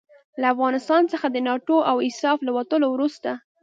له 0.41 0.45
افغانستان 0.53 1.01
څخه 1.11 1.27
د 1.31 1.37
ناټو 1.47 1.77
او 1.89 1.97
ایساف 2.07 2.37
له 2.47 2.51
وتلو 2.57 2.87
وروسته. 2.91 3.31